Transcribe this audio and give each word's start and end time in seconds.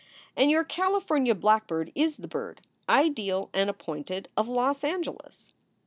and 0.35 0.49
your 0.49 0.63
Cali 0.63 0.99
fornia 0.99 1.39
blackbird 1.39 1.91
is 1.93 2.15
the 2.15 2.27
bird, 2.27 2.61
ideal 2.89 3.51
and 3.53 3.69
appointed, 3.69 4.29
of 4.35 4.47
Los 4.47 4.83
Angeles." 4.83 5.53